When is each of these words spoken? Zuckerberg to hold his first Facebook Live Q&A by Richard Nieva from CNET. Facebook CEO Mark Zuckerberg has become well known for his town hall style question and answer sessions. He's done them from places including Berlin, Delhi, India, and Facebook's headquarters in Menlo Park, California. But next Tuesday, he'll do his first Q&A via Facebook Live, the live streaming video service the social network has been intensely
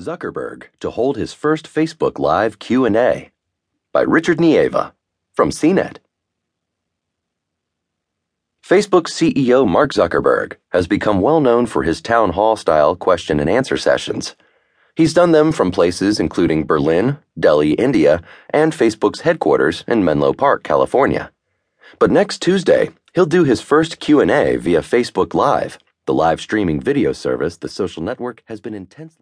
Zuckerberg 0.00 0.64
to 0.80 0.90
hold 0.90 1.16
his 1.16 1.32
first 1.32 1.72
Facebook 1.72 2.18
Live 2.18 2.58
Q&A 2.58 3.30
by 3.92 4.02
Richard 4.02 4.38
Nieva 4.38 4.92
from 5.32 5.50
CNET. 5.50 5.98
Facebook 8.64 9.06
CEO 9.08 9.68
Mark 9.68 9.92
Zuckerberg 9.92 10.56
has 10.70 10.86
become 10.86 11.20
well 11.20 11.40
known 11.40 11.66
for 11.66 11.82
his 11.82 12.00
town 12.00 12.30
hall 12.30 12.56
style 12.56 12.94
question 12.96 13.40
and 13.40 13.50
answer 13.50 13.76
sessions. 13.76 14.36
He's 14.94 15.12
done 15.12 15.32
them 15.32 15.52
from 15.52 15.70
places 15.70 16.20
including 16.20 16.66
Berlin, 16.66 17.18
Delhi, 17.38 17.72
India, 17.72 18.22
and 18.50 18.72
Facebook's 18.72 19.22
headquarters 19.22 19.84
in 19.88 20.04
Menlo 20.04 20.32
Park, 20.32 20.62
California. 20.62 21.32
But 21.98 22.10
next 22.10 22.40
Tuesday, 22.40 22.90
he'll 23.14 23.26
do 23.26 23.44
his 23.44 23.60
first 23.60 23.98
Q&A 23.98 24.56
via 24.56 24.80
Facebook 24.80 25.34
Live, 25.34 25.78
the 26.06 26.14
live 26.14 26.40
streaming 26.40 26.80
video 26.80 27.12
service 27.12 27.56
the 27.56 27.68
social 27.68 28.02
network 28.02 28.42
has 28.46 28.60
been 28.60 28.74
intensely 28.74 29.18